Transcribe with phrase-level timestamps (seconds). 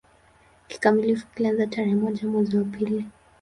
[0.69, 3.05] Kikamilifu kilianza tarehe moja mwezi wa pili